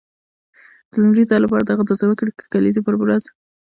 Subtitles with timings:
[0.91, 3.23] د لومړي ځل لپاره د هغه د زوکړې د کلیزې پر ورځ.